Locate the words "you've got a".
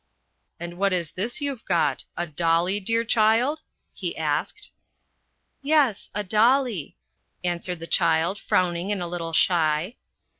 1.41-2.25